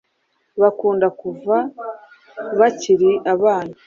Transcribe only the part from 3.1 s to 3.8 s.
abana